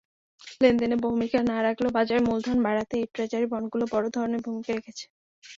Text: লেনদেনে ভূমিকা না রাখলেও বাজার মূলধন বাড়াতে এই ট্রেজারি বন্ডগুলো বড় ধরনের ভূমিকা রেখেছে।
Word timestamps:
লেনদেনে 0.61 0.97
ভূমিকা 1.03 1.39
না 1.49 1.57
রাখলেও 1.63 1.95
বাজার 1.97 2.19
মূলধন 2.27 2.57
বাড়াতে 2.65 2.93
এই 2.99 3.07
ট্রেজারি 3.13 3.47
বন্ডগুলো 3.53 3.85
বড় 3.93 4.05
ধরনের 4.15 4.41
ভূমিকা 4.45 4.71
রেখেছে। 4.73 5.05